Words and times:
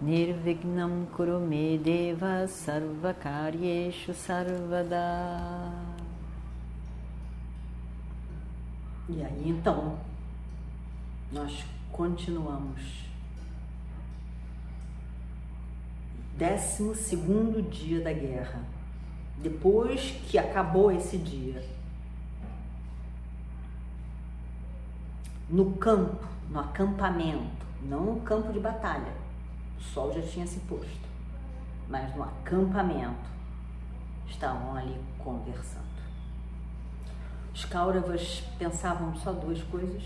Nirvignam 0.00 1.06
Kurumedeva 1.14 2.48
Sarvakaryeshu 2.48 4.14
Sarvada. 4.14 5.74
E 9.10 9.22
aí 9.22 9.50
então, 9.50 9.98
nós 11.30 11.62
continuamos. 11.92 13.04
Décimo 16.38 16.94
segundo 16.94 17.60
dia 17.60 18.02
da 18.02 18.12
guerra. 18.14 18.62
Depois 19.36 20.12
que 20.30 20.38
acabou 20.38 20.90
esse 20.90 21.18
dia, 21.18 21.62
no 25.50 25.72
campo, 25.72 26.26
no 26.48 26.60
acampamento, 26.60 27.66
não 27.82 28.14
no 28.14 28.20
campo 28.22 28.50
de 28.50 28.60
batalha. 28.60 29.29
O 29.80 29.82
sol 29.82 30.12
já 30.12 30.22
tinha 30.22 30.46
se 30.46 30.60
posto, 30.60 31.08
mas 31.88 32.14
no 32.14 32.22
acampamento 32.22 33.30
estavam 34.28 34.76
ali 34.76 35.00
conversando. 35.18 35.90
Os 37.52 37.64
Kauravas 37.64 38.44
pensavam 38.58 39.16
só 39.16 39.32
duas 39.32 39.62
coisas. 39.64 40.04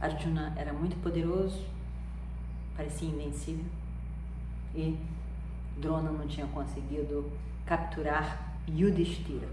Arjuna 0.00 0.52
era 0.56 0.72
muito 0.72 1.00
poderoso, 1.00 1.64
parecia 2.76 3.08
invencível, 3.08 3.64
e 4.74 4.98
Drona 5.78 6.10
não 6.10 6.26
tinha 6.26 6.46
conseguido 6.48 7.30
capturar 7.64 8.56
Yudhishthira. 8.68 9.48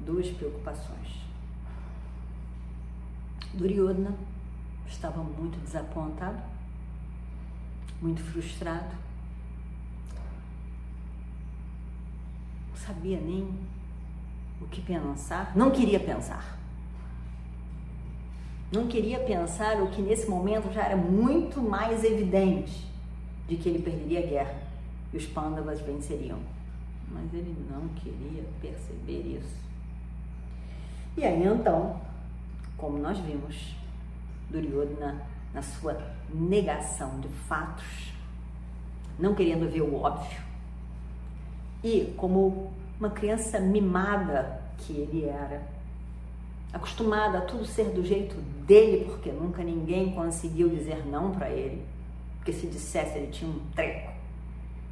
Duas 0.00 0.28
preocupações. 0.30 1.20
Duryodhana 3.52 4.14
estava 4.86 5.22
muito 5.22 5.58
desapontado, 5.62 6.40
muito 8.00 8.22
frustrado. 8.22 8.94
Não 12.70 12.76
sabia 12.76 13.20
nem 13.20 13.48
o 14.60 14.66
que 14.66 14.80
pensar, 14.80 15.56
não 15.56 15.70
queria 15.70 16.00
pensar. 16.00 16.58
Não 18.72 18.86
queria 18.86 19.18
pensar 19.20 19.82
o 19.82 19.88
que 19.88 20.00
nesse 20.00 20.28
momento 20.28 20.72
já 20.72 20.84
era 20.84 20.96
muito 20.96 21.60
mais 21.60 22.04
evidente 22.04 22.86
de 23.48 23.56
que 23.56 23.68
ele 23.68 23.82
perderia 23.82 24.20
a 24.20 24.26
guerra 24.26 24.62
e 25.12 25.16
os 25.16 25.26
Pandavas 25.26 25.80
venceriam. 25.80 26.38
Mas 27.08 27.34
ele 27.34 27.54
não 27.68 27.88
queria 27.88 28.44
perceber 28.60 29.38
isso. 29.38 29.56
E 31.16 31.24
aí 31.24 31.44
então 31.44 32.00
como 32.80 32.98
nós 32.98 33.18
vimos, 33.18 33.76
Duryodhana 34.48 35.20
na 35.52 35.62
sua 35.62 36.00
negação 36.32 37.20
de 37.20 37.28
fatos, 37.28 38.12
não 39.18 39.34
querendo 39.34 39.70
ver 39.70 39.82
o 39.82 39.94
óbvio, 39.94 40.40
e 41.82 42.14
como 42.16 42.72
uma 42.98 43.10
criança 43.10 43.58
mimada 43.58 44.62
que 44.78 44.92
ele 44.92 45.24
era, 45.24 45.62
acostumada 46.72 47.38
a 47.38 47.40
tudo 47.40 47.64
ser 47.64 47.90
do 47.90 48.04
jeito 48.04 48.36
dele, 48.66 49.06
porque 49.06 49.32
nunca 49.32 49.62
ninguém 49.62 50.12
conseguiu 50.12 50.68
dizer 50.68 51.04
não 51.06 51.32
para 51.32 51.50
ele, 51.50 51.84
porque 52.36 52.52
se 52.52 52.66
dissesse 52.66 53.18
ele 53.18 53.32
tinha 53.32 53.50
um 53.50 53.60
treco, 53.74 54.12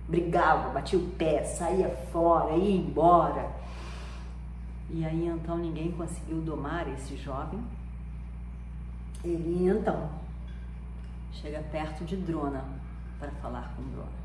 brigava, 0.08 0.70
batia 0.70 0.98
o 0.98 1.06
pé, 1.10 1.44
saía 1.44 1.88
fora, 2.10 2.56
ia 2.56 2.76
embora. 2.76 3.50
E 4.90 5.04
aí 5.04 5.26
então 5.26 5.56
ninguém 5.58 5.92
conseguiu 5.92 6.40
domar 6.40 6.88
esse 6.88 7.16
jovem 7.16 7.60
ele 9.24 9.68
então 9.68 10.10
chega 11.40 11.62
perto 11.70 12.04
de 12.04 12.16
Drona 12.16 12.64
para 13.18 13.30
falar 13.32 13.74
com 13.76 13.82
Drona. 13.90 14.18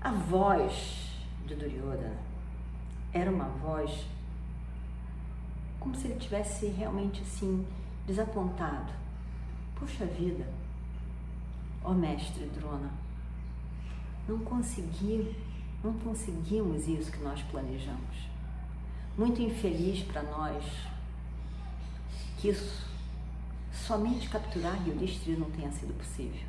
A 0.00 0.12
voz 0.12 1.10
de 1.46 1.54
Duryodhana 1.54 2.18
era 3.12 3.30
uma 3.30 3.48
voz 3.48 4.06
como 5.80 5.94
se 5.94 6.08
ele 6.08 6.18
tivesse 6.18 6.66
realmente 6.66 7.22
assim 7.22 7.66
desapontado. 8.06 8.92
Puxa 9.76 10.06
vida, 10.06 10.46
ó 11.84 11.92
mestre 11.92 12.46
Drona, 12.46 12.90
não 14.28 14.38
consegui, 14.40 15.36
não 15.82 15.92
conseguimos 15.94 16.88
isso 16.88 17.12
que 17.12 17.22
nós 17.22 17.42
planejamos. 17.42 18.26
Muito 19.16 19.40
infeliz 19.40 20.02
para 20.02 20.22
nós 20.22 20.64
que 22.38 22.48
isso, 22.48 22.86
somente 23.86 24.28
capturar 24.28 24.76
Yudhishthira 24.86 25.38
não 25.38 25.50
tenha 25.50 25.70
sido 25.72 25.92
possível. 25.94 26.46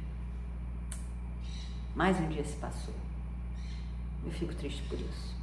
Mais 1.95 2.19
um 2.19 2.27
dia 2.27 2.43
se 2.43 2.55
passou. 2.57 2.93
Eu 4.23 4.31
fico 4.31 4.53
triste 4.53 4.83
por 4.83 4.99
isso. 4.99 5.35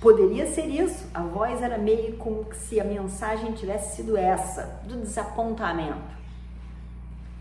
Poderia 0.00 0.46
ser 0.52 0.66
isso. 0.66 1.08
A 1.14 1.22
voz 1.22 1.62
era 1.62 1.78
meio 1.78 2.16
como 2.16 2.46
se 2.54 2.80
a 2.80 2.84
mensagem 2.84 3.52
tivesse 3.52 3.96
sido 3.96 4.16
essa, 4.16 4.80
do 4.84 5.00
desapontamento. 5.00 6.16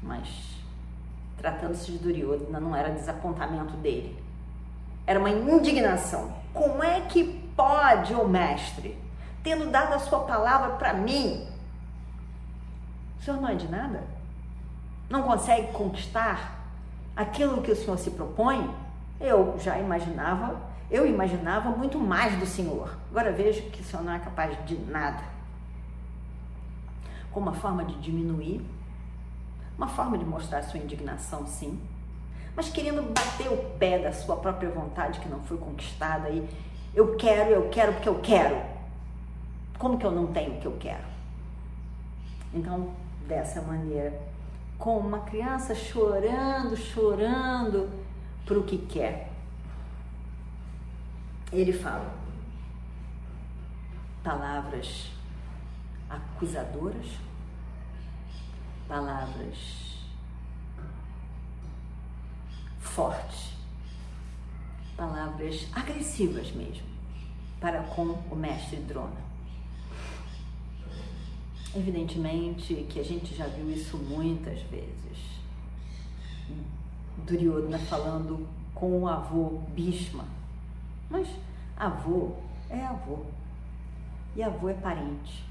Mas, 0.02 0.30
tratando-se 1.38 1.92
de 1.92 1.98
Duryodhana, 1.98 2.60
não 2.60 2.76
era 2.76 2.94
desapontamento 2.94 3.74
dele. 3.78 4.18
Era 5.06 5.20
uma 5.20 5.30
indignação. 5.30 6.34
Como 6.54 6.84
é 6.84 7.02
que 7.02 7.24
pode, 7.56 8.14
oh 8.14 8.28
mestre, 8.28 8.98
tendo 9.44 9.70
dado 9.70 9.94
a 9.94 10.00
sua 10.00 10.20
palavra 10.20 10.72
para 10.78 10.94
mim, 10.94 11.48
o 11.48 11.55
senhor 13.26 13.42
não 13.42 13.50
é 13.50 13.56
de 13.56 13.68
nada? 13.68 14.04
Não 15.10 15.24
consegue 15.24 15.72
conquistar 15.72 16.64
aquilo 17.16 17.62
que 17.62 17.72
o 17.72 17.76
senhor 17.76 17.98
se 17.98 18.12
propõe? 18.12 18.74
Eu 19.20 19.58
já 19.60 19.80
imaginava, 19.80 20.62
eu 20.92 21.08
imaginava 21.08 21.70
muito 21.72 21.98
mais 22.00 22.38
do 22.38 22.46
senhor. 22.46 22.96
Agora 23.10 23.32
vejo 23.32 23.64
que 23.72 23.82
o 23.82 23.84
senhor 23.84 24.04
não 24.04 24.14
é 24.14 24.20
capaz 24.20 24.56
de 24.66 24.78
nada. 24.78 25.24
Como 27.32 27.50
uma 27.50 27.56
forma 27.56 27.84
de 27.84 27.96
diminuir, 27.96 28.64
uma 29.78 29.88
forma 29.88 30.18
de 30.18 30.24
mostrar 30.24 30.62
sua 30.64 30.80
indignação, 30.80 31.46
sim, 31.48 31.82
mas 32.56 32.70
querendo 32.70 33.02
bater 33.14 33.50
o 33.52 33.58
pé 33.78 34.00
da 34.00 34.14
sua 34.14 34.38
própria 34.38 34.70
vontade 34.70 35.20
que 35.20 35.28
não 35.28 35.42
foi 35.42 35.58
conquistada 35.58 36.30
e 36.30 36.48
eu 36.94 37.18
quero, 37.18 37.50
eu 37.50 37.70
quero 37.70 37.94
porque 37.94 38.08
eu 38.08 38.20
quero. 38.20 38.56
Como 39.78 39.98
que 39.98 40.06
eu 40.06 40.12
não 40.12 40.28
tenho 40.28 40.54
o 40.56 40.62
que 40.62 40.66
eu 40.66 40.78
quero? 40.80 41.04
Então, 42.54 42.90
dessa 43.28 43.62
maneira, 43.62 44.20
com 44.78 44.98
uma 44.98 45.20
criança 45.22 45.74
chorando, 45.74 46.76
chorando 46.76 47.90
para 48.46 48.60
o 48.60 48.64
que 48.64 48.78
quer, 48.78 49.32
ele 51.52 51.74
fala 51.74 52.14
palavras 54.24 55.12
acusadoras, 56.10 57.06
palavras 58.88 59.96
fortes, 62.80 63.54
palavras 64.96 65.68
agressivas 65.74 66.52
mesmo, 66.52 66.88
para 67.60 67.84
com 67.84 68.04
o 68.04 68.36
mestre 68.36 68.78
Drona. 68.78 69.25
Evidentemente 71.76 72.74
que 72.90 73.02
a 73.02 73.04
gente 73.04 73.36
já 73.36 73.48
viu 73.48 73.70
isso 73.70 73.98
muitas 73.98 74.62
vezes. 74.62 75.42
Duryodhana 77.28 77.78
falando 77.78 78.48
com 78.74 79.02
o 79.02 79.08
avô 79.10 79.60
Bhishma. 79.76 80.24
Mas 81.10 81.28
avô 81.76 82.38
é 82.70 82.86
avô. 82.86 83.26
E 84.38 84.42
avô 84.42 84.70
é 84.70 84.74
parente. 84.74 85.44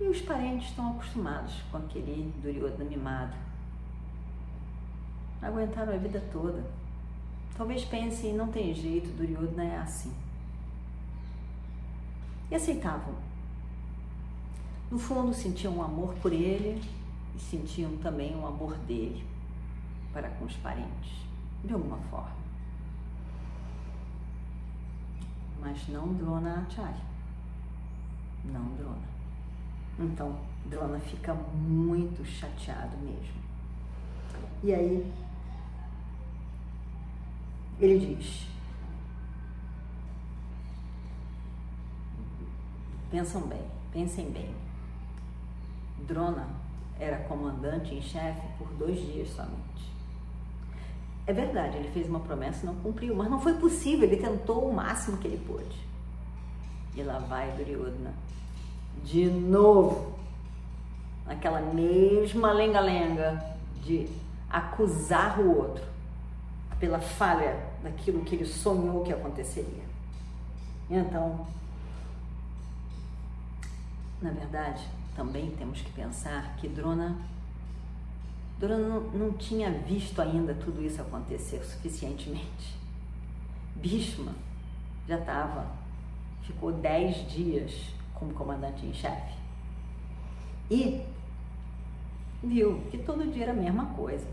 E 0.00 0.04
os 0.04 0.22
parentes 0.22 0.70
estão 0.70 0.92
acostumados 0.92 1.60
com 1.70 1.76
aquele 1.76 2.32
Duryodhana 2.42 2.84
mimado. 2.84 3.36
Aguentaram 5.42 5.92
a 5.92 5.98
vida 5.98 6.24
toda. 6.32 6.64
Talvez 7.58 7.84
pensem, 7.84 8.32
não 8.32 8.48
tem 8.48 8.72
jeito, 8.72 9.14
Duryodhana 9.18 9.64
é 9.64 9.76
assim. 9.76 10.14
E 12.50 12.54
aceitavam 12.54 13.27
no 14.90 14.98
fundo, 14.98 15.34
sentiam 15.34 15.76
um 15.76 15.82
amor 15.82 16.14
por 16.14 16.32
ele 16.32 16.82
e 17.36 17.38
sentiam 17.38 17.96
também 17.98 18.34
um 18.34 18.46
amor 18.46 18.76
dele. 18.78 19.24
para 20.12 20.30
com 20.30 20.46
os 20.46 20.56
parentes, 20.56 21.12
de 21.62 21.72
alguma 21.74 21.98
forma. 22.10 22.36
Mas 25.60 25.86
não 25.88 26.14
Drona 26.14 26.66
Acharya. 26.66 27.04
Não 28.44 28.64
Drona. 28.76 29.08
Então, 29.98 30.40
Drona 30.66 30.98
fica 31.00 31.34
muito 31.34 32.24
chateado 32.24 32.96
mesmo. 32.98 33.38
E 34.62 34.72
aí, 34.72 35.12
ele 37.78 38.16
diz: 38.16 38.48
Pensam 43.10 43.42
bem, 43.42 43.64
pensem 43.92 44.30
bem. 44.30 44.54
Drona 46.06 46.48
era 46.98 47.16
comandante 47.24 47.94
em 47.94 48.02
chefe 48.02 48.40
por 48.58 48.68
dois 48.74 48.98
dias 49.00 49.28
somente. 49.30 49.68
É 51.26 51.32
verdade, 51.32 51.76
ele 51.76 51.90
fez 51.90 52.08
uma 52.08 52.20
promessa 52.20 52.62
e 52.62 52.66
não 52.66 52.74
cumpriu, 52.76 53.14
mas 53.14 53.30
não 53.30 53.40
foi 53.40 53.54
possível, 53.54 54.08
ele 54.08 54.16
tentou 54.16 54.68
o 54.68 54.74
máximo 54.74 55.18
que 55.18 55.28
ele 55.28 55.44
pôde. 55.46 55.86
E 56.94 57.02
lá 57.02 57.18
vai 57.18 57.52
Duryodhana, 57.52 58.14
de 59.04 59.26
novo, 59.26 60.14
naquela 61.26 61.60
mesma 61.60 62.52
lenga-lenga 62.52 63.44
de 63.84 64.08
acusar 64.48 65.38
o 65.38 65.56
outro 65.58 65.84
pela 66.80 66.98
falha 66.98 67.62
daquilo 67.82 68.24
que 68.24 68.34
ele 68.34 68.46
sonhou 68.46 69.04
que 69.04 69.12
aconteceria. 69.12 69.84
Então, 70.88 71.46
na 74.22 74.30
verdade, 74.30 74.88
também 75.18 75.50
temos 75.50 75.80
que 75.80 75.90
pensar 75.90 76.54
que 76.58 76.68
Drona, 76.68 77.18
Drona 78.56 78.88
não, 78.88 79.00
não 79.00 79.32
tinha 79.32 79.68
visto 79.68 80.22
ainda 80.22 80.54
tudo 80.54 80.80
isso 80.80 81.02
acontecer 81.02 81.60
suficientemente. 81.64 82.78
Bhishma 83.74 84.32
já 85.08 85.18
estava, 85.18 85.66
ficou 86.44 86.70
dez 86.70 87.28
dias 87.28 87.92
como 88.14 88.32
comandante 88.32 88.86
em 88.86 88.94
chefe 88.94 89.34
e 90.70 91.04
viu 92.40 92.80
que 92.88 92.98
todo 92.98 93.28
dia 93.32 93.42
era 93.42 93.52
a 93.52 93.56
mesma 93.56 93.86
coisa. 93.86 94.28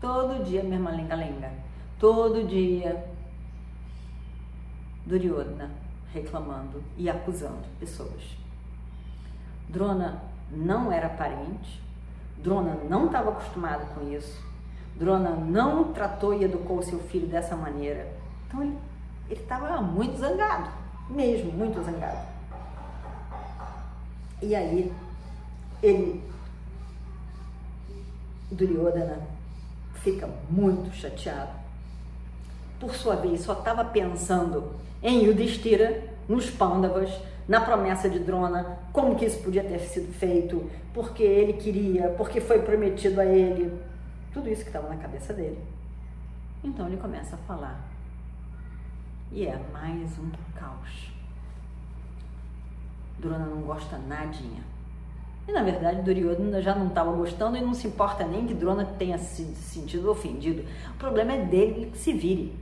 Todo 0.00 0.44
dia 0.44 0.62
a 0.62 0.64
mesma 0.64 0.90
lenga-lenga. 0.90 1.52
Todo 2.00 2.48
dia 2.48 3.08
Duryodhana 5.06 5.70
reclamando 6.12 6.82
e 6.96 7.08
acusando 7.08 7.62
pessoas. 7.78 8.39
Drona 9.70 10.20
não 10.50 10.90
era 10.90 11.08
parente, 11.08 11.80
Drona 12.38 12.76
não 12.88 13.06
estava 13.06 13.30
acostumado 13.30 13.86
com 13.94 14.10
isso, 14.12 14.42
Drona 14.96 15.30
não 15.30 15.92
tratou 15.92 16.34
e 16.34 16.44
educou 16.44 16.82
seu 16.82 16.98
filho 16.98 17.28
dessa 17.28 17.54
maneira. 17.56 18.12
Então 18.46 18.62
ele 18.62 19.40
estava 19.40 19.80
muito 19.80 20.18
zangado, 20.18 20.70
mesmo 21.08 21.52
muito 21.52 21.80
zangado. 21.82 22.26
E 24.42 24.54
aí 24.54 24.92
ele, 25.82 26.22
Duryodhana, 28.50 29.20
fica 29.94 30.28
muito 30.50 30.92
chateado. 30.94 31.52
Por 32.80 32.94
sua 32.94 33.14
vez, 33.14 33.42
só 33.42 33.52
estava 33.52 33.84
pensando 33.84 34.74
em 35.02 35.24
Yudhishthira, 35.24 36.09
nos 36.30 36.48
Pandavas, 36.48 37.10
na 37.48 37.60
promessa 37.60 38.08
de 38.08 38.20
Drona, 38.20 38.78
como 38.92 39.16
que 39.16 39.24
isso 39.24 39.42
podia 39.42 39.64
ter 39.64 39.80
sido 39.80 40.12
feito, 40.12 40.70
porque 40.94 41.24
ele 41.24 41.54
queria, 41.54 42.10
porque 42.10 42.40
foi 42.40 42.60
prometido 42.60 43.20
a 43.20 43.24
ele, 43.26 43.76
tudo 44.32 44.48
isso 44.48 44.62
que 44.62 44.68
estava 44.68 44.88
na 44.88 44.96
cabeça 44.96 45.34
dele. 45.34 45.58
Então 46.62 46.86
ele 46.86 46.98
começa 46.98 47.34
a 47.34 47.38
falar. 47.38 47.84
E 49.32 49.44
é 49.44 49.58
mais 49.72 50.16
um 50.20 50.30
caos. 50.54 51.12
Drona 53.18 53.46
não 53.46 53.62
gosta 53.62 53.98
nadinha. 53.98 54.62
E 55.48 55.52
na 55.52 55.64
verdade 55.64 56.02
Duryodhana 56.02 56.62
já 56.62 56.76
não 56.76 56.86
estava 56.86 57.10
gostando 57.10 57.56
e 57.56 57.60
não 57.60 57.74
se 57.74 57.88
importa 57.88 58.24
nem 58.24 58.46
que 58.46 58.54
Drona 58.54 58.84
tenha 58.84 59.18
se 59.18 59.44
sentido 59.56 60.08
ofendido. 60.08 60.64
O 60.94 60.94
problema 60.94 61.32
é 61.32 61.44
dele 61.44 61.90
que 61.90 61.98
se 61.98 62.12
vire. 62.12 62.56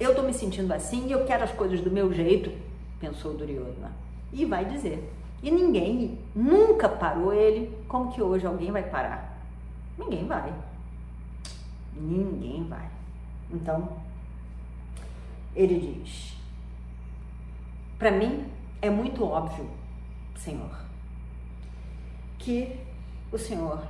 Eu 0.00 0.10
estou 0.10 0.24
me 0.24 0.34
sentindo 0.34 0.72
assim 0.74 1.06
e 1.06 1.12
eu 1.12 1.24
quero 1.24 1.44
as 1.44 1.52
coisas 1.52 1.80
do 1.80 1.90
meu 1.90 2.12
jeito, 2.12 2.65
pensou 3.00 3.34
Duryodhana 3.34 3.92
e 4.32 4.44
vai 4.44 4.64
dizer. 4.64 5.12
E 5.42 5.50
ninguém 5.50 6.18
nunca 6.34 6.88
parou 6.88 7.32
ele, 7.32 7.76
como 7.86 8.12
que 8.12 8.22
hoje 8.22 8.46
alguém 8.46 8.72
vai 8.72 8.82
parar? 8.82 9.38
Ninguém 9.98 10.26
vai. 10.26 10.52
Ninguém 11.94 12.64
vai. 12.64 12.88
Então, 13.50 13.88
ele 15.54 15.78
diz: 15.78 16.36
Para 17.98 18.10
mim 18.10 18.46
é 18.82 18.90
muito 18.90 19.24
óbvio, 19.24 19.68
Senhor, 20.36 20.70
que 22.38 22.78
o 23.32 23.38
Senhor 23.38 23.82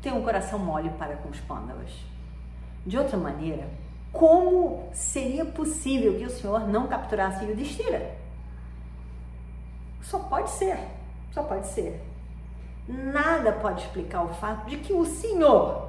tem 0.00 0.12
um 0.12 0.22
coração 0.22 0.58
mole 0.58 0.90
para 0.90 1.16
com 1.16 1.28
os 1.28 1.40
pândavas. 1.40 1.90
De 2.84 2.98
outra 2.98 3.16
maneira, 3.16 3.68
como 4.12 4.90
seria 4.92 5.44
possível 5.44 6.18
que 6.18 6.26
o 6.26 6.30
Senhor 6.30 6.68
não 6.68 6.86
capturasse 6.86 7.44
o 7.44 7.48
Yudhishthira? 7.48 8.14
Só 10.02 10.18
pode 10.18 10.50
ser, 10.50 10.78
só 11.32 11.42
pode 11.42 11.66
ser. 11.68 12.00
Nada 12.86 13.52
pode 13.52 13.82
explicar 13.82 14.24
o 14.24 14.34
fato 14.34 14.68
de 14.68 14.76
que 14.76 14.92
o 14.92 15.06
Senhor, 15.06 15.88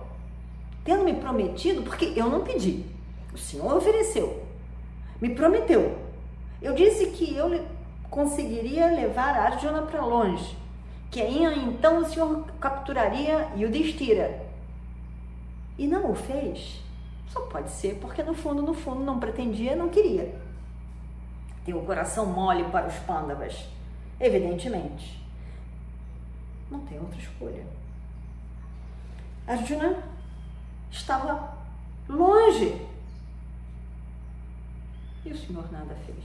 tendo 0.85 1.03
me 1.03 1.13
prometido, 1.13 1.81
porque 1.81 2.13
eu 2.15 2.29
não 2.29 2.43
pedi, 2.43 2.85
o 3.33 3.37
Senhor 3.37 3.75
ofereceu, 3.75 4.43
me 5.19 5.35
prometeu. 5.35 5.97
Eu 6.61 6.73
disse 6.73 7.07
que 7.07 7.35
eu 7.35 7.65
conseguiria 8.09 8.87
levar 8.87 9.35
Arjuna 9.37 9.81
para 9.81 10.05
longe, 10.05 10.55
que 11.11 11.19
aí 11.19 11.43
então 11.43 11.97
o 11.97 12.05
Senhor 12.05 12.45
capturaria 12.59 13.49
Yudhishthira. 13.57 14.41
E 15.77 15.87
não 15.87 16.11
o 16.11 16.15
fez. 16.15 16.82
Só 17.33 17.41
pode 17.47 17.71
ser 17.71 17.95
porque 17.99 18.21
no 18.21 18.35
fundo, 18.35 18.61
no 18.61 18.75
fundo, 18.75 19.03
não 19.03 19.19
pretendia, 19.19 19.75
não 19.75 19.89
queria. 19.89 20.39
Tem 21.65 21.73
o 21.73 21.83
coração 21.83 22.27
mole 22.27 22.63
para 22.65 22.87
os 22.87 22.95
pândavas. 22.99 23.67
Evidentemente, 24.19 25.19
não 26.69 26.81
tem 26.81 26.99
outra 26.99 27.19
escolha. 27.19 27.65
Arjuna 29.47 30.03
estava 30.91 31.57
longe 32.07 32.87
e 35.25 35.29
o 35.31 35.37
Senhor 35.37 35.71
nada 35.71 35.95
fez. 36.05 36.23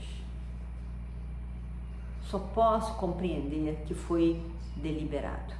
Só 2.23 2.37
posso 2.37 2.93
compreender 2.93 3.83
que 3.87 3.95
foi 3.95 4.39
deliberado 4.75 5.59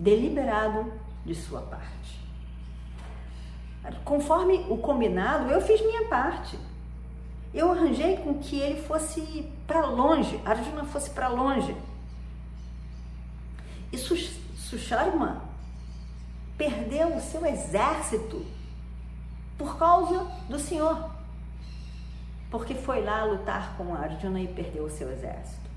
deliberado 0.00 0.92
de 1.26 1.34
sua 1.34 1.60
parte. 1.60 2.18
Conforme 4.04 4.66
o 4.68 4.76
combinado, 4.78 5.50
eu 5.50 5.60
fiz 5.60 5.80
minha 5.80 6.08
parte 6.08 6.58
eu 7.52 7.72
arranjei 7.72 8.16
com 8.18 8.38
que 8.38 8.58
ele 8.60 8.80
fosse 8.82 9.50
para 9.66 9.86
longe, 9.86 10.40
Arjuna 10.44 10.84
fosse 10.84 11.10
para 11.10 11.28
longe. 11.28 11.76
E 13.92 13.98
Susharma 13.98 15.42
perdeu 16.56 17.16
o 17.16 17.20
seu 17.20 17.44
exército 17.44 18.46
por 19.58 19.76
causa 19.76 20.24
do 20.48 20.60
Senhor. 20.60 21.10
Porque 22.50 22.74
foi 22.74 23.02
lá 23.02 23.24
lutar 23.24 23.76
com 23.76 23.94
Arjuna 23.94 24.40
e 24.40 24.46
perdeu 24.46 24.84
o 24.84 24.90
seu 24.90 25.10
exército. 25.10 25.68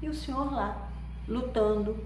E 0.00 0.08
o 0.08 0.14
Senhor 0.14 0.52
lá, 0.52 0.88
lutando 1.26 1.96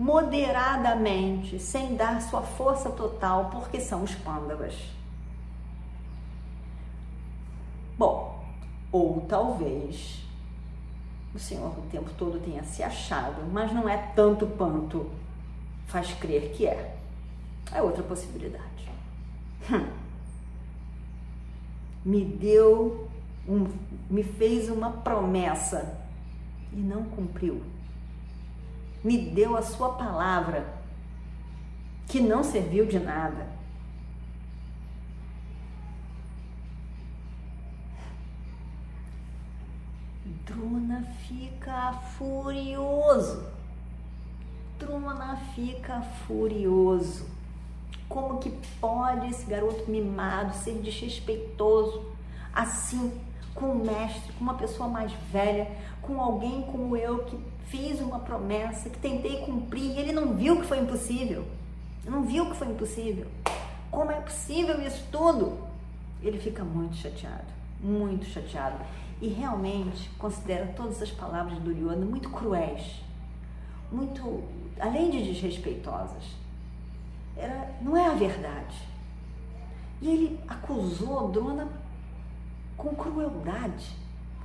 moderadamente, 0.00 1.58
sem 1.58 1.94
dar 1.94 2.22
sua 2.22 2.40
força 2.40 2.88
total, 2.88 3.50
porque 3.50 3.78
são 3.78 4.02
os 4.02 4.14
pândavas. 4.14 4.74
Bom, 7.98 8.42
ou 8.90 9.20
talvez 9.28 10.24
o 11.34 11.38
Senhor 11.38 11.78
o 11.78 11.82
tempo 11.90 12.10
todo 12.16 12.42
tenha 12.42 12.64
se 12.64 12.82
achado, 12.82 13.42
mas 13.52 13.74
não 13.74 13.86
é 13.86 13.98
tanto 14.16 14.46
quanto 14.46 15.10
faz 15.86 16.14
crer 16.14 16.52
que 16.52 16.66
é. 16.66 16.96
É 17.70 17.82
outra 17.82 18.02
possibilidade. 18.02 18.90
Hum. 19.70 19.86
Me 22.02 22.24
deu, 22.24 23.06
um, 23.46 23.66
me 24.08 24.22
fez 24.22 24.70
uma 24.70 24.92
promessa 24.92 25.94
e 26.72 26.76
não 26.76 27.04
cumpriu. 27.04 27.62
Me 29.02 29.18
deu 29.18 29.56
a 29.56 29.62
sua 29.62 29.94
palavra 29.94 30.66
que 32.06 32.20
não 32.20 32.42
serviu 32.42 32.86
de 32.86 32.98
nada 32.98 33.60
Drona 40.50 41.04
fica 41.28 41.92
furioso. 42.18 43.44
Drona 44.78 45.36
fica 45.54 46.02
furioso. 46.26 47.24
Como 48.08 48.38
que 48.38 48.50
pode 48.80 49.28
esse 49.28 49.46
garoto 49.46 49.88
mimado 49.88 50.54
ser 50.54 50.74
desrespeitoso 50.74 52.04
assim 52.52 53.12
com 53.54 53.66
o 53.66 53.84
mestre, 53.86 54.32
com 54.32 54.42
uma 54.42 54.54
pessoa 54.54 54.88
mais 54.88 55.12
velha, 55.30 55.70
com 56.02 56.20
alguém 56.20 56.62
como 56.62 56.96
eu 56.96 57.24
que 57.24 57.38
fiz 57.70 58.00
uma 58.00 58.18
promessa, 58.18 58.90
que 58.90 58.98
tentei 58.98 59.38
cumprir 59.38 59.96
e 59.96 59.98
ele 59.98 60.12
não 60.12 60.34
viu 60.34 60.60
que 60.60 60.66
foi 60.66 60.80
impossível? 60.80 61.46
Não 62.04 62.24
viu 62.24 62.50
que 62.50 62.56
foi 62.56 62.66
impossível? 62.68 63.26
Como 63.90 64.10
é 64.10 64.20
possível 64.20 64.80
isso 64.84 65.04
tudo? 65.10 65.58
Ele 66.20 66.38
fica 66.38 66.64
muito 66.64 66.96
chateado, 66.96 67.46
muito 67.80 68.26
chateado 68.26 68.78
e 69.20 69.28
realmente 69.28 70.10
considera 70.18 70.66
todas 70.76 71.00
as 71.00 71.10
palavras 71.10 71.54
de 71.54 71.60
Duryodhana 71.60 72.04
muito 72.04 72.28
cruéis, 72.30 73.00
muito, 73.92 74.42
além 74.78 75.10
de 75.10 75.22
desrespeitosas. 75.32 76.24
Era, 77.36 77.70
não 77.80 77.96
é 77.96 78.06
a 78.06 78.14
verdade. 78.14 78.76
E 80.02 80.08
ele 80.08 80.40
acusou 80.48 81.30
Drona 81.30 81.68
com 82.76 82.94
crueldade, 82.94 83.94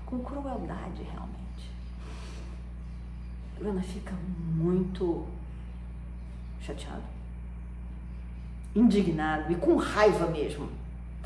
com 0.06 0.20
crueldade 0.20 1.02
realmente. 1.04 1.75
Drona 3.58 3.82
fica 3.82 4.14
muito 4.56 5.26
chateado, 6.62 7.04
indignado 8.76 9.52
e 9.52 9.56
com 9.56 9.78
raiva 9.78 10.28
mesmo, 10.28 10.70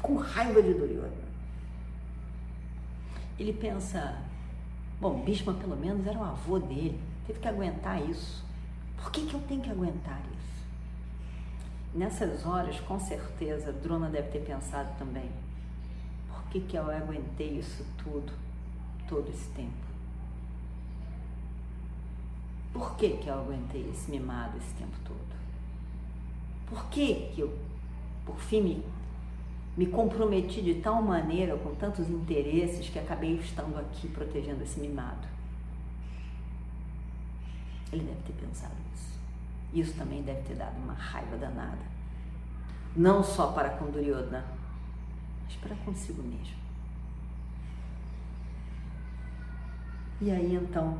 com 0.02 0.16
raiva 0.16 0.62
de 0.62 0.74
Duryodhana. 0.74 1.30
Ele 3.38 3.54
pensa, 3.54 4.22
bom, 5.00 5.22
Bhishma 5.24 5.54
pelo 5.54 5.76
menos 5.76 6.06
era 6.06 6.20
o 6.20 6.24
avô 6.24 6.60
dele, 6.60 7.00
teve 7.26 7.40
que 7.40 7.48
aguentar 7.48 8.02
isso. 8.08 8.44
Por 8.98 9.12
que, 9.12 9.26
que 9.26 9.34
eu 9.34 9.42
tenho 9.48 9.62
que 9.62 9.70
aguentar 9.70 10.22
isso? 10.38 10.66
Nessas 11.94 12.46
horas, 12.46 12.80
com 12.82 13.00
certeza, 13.00 13.72
Drona 13.72 14.10
deve 14.10 14.30
ter 14.30 14.46
pensado 14.46 14.90
também, 15.00 15.32
por 16.28 16.44
que, 16.50 16.60
que 16.60 16.76
eu 16.76 16.92
aguentei 16.92 17.58
isso 17.58 17.84
tudo, 18.04 18.32
todo 19.08 19.28
esse 19.30 19.50
tempo? 19.52 19.89
Por 22.74 22.96
que, 22.96 23.18
que 23.18 23.28
eu 23.28 23.34
aguentei 23.34 23.90
esse 23.90 24.12
mimado 24.12 24.58
esse 24.58 24.74
tempo 24.76 24.96
todo? 25.04 25.40
Por 26.68 26.86
que, 26.86 27.32
que 27.34 27.42
eu, 27.42 27.58
por 28.26 28.38
fim, 28.38 28.62
me, 28.62 28.86
me 29.76 29.88
comprometi 29.88 30.62
de 30.62 30.76
tal 30.76 31.02
maneira, 31.02 31.58
com 31.58 31.74
tantos 31.76 32.10
interesses, 32.10 32.90
que 32.90 33.00
acabei 33.00 33.36
estando 33.38 33.78
aqui 33.80 34.08
protegendo 34.08 34.64
esse 34.64 34.80
mimado? 34.80 35.28
Ele 37.92 38.04
deve 38.04 38.22
ter 38.22 38.34
pensado 38.34 38.76
nisso. 38.92 39.20
Isso 39.74 39.98
também 39.98 40.22
deve 40.22 40.42
ter 40.42 40.56
dado 40.56 40.78
uma 40.78 40.94
raiva 40.94 41.38
danada. 41.38 41.90
Não 42.96 43.24
só 43.24 43.52
para 43.52 43.70
com 43.70 43.90
Duryodhana, 43.90 44.46
mas 45.46 45.56
para 45.56 45.76
consigo 45.78 46.22
mesmo. 46.22 46.60
E 50.22 50.30
aí 50.30 50.54
então 50.54 51.00